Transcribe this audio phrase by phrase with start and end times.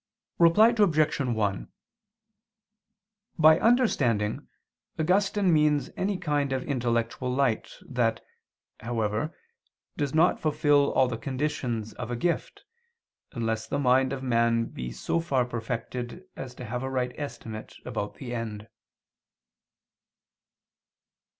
[0.39, 1.19] Reply Obj.
[1.19, 1.67] 1:
[3.37, 4.47] By understanding
[4.97, 8.19] Augustine means any kind of intellectual light, that,
[8.79, 9.37] however,
[9.97, 12.63] does not fulfil all the conditions of a gift,
[13.33, 17.75] unless the mind of man be so far perfected as to have a right estimate
[17.85, 18.69] about the end.